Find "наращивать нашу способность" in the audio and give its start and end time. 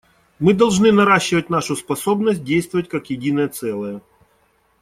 0.91-2.43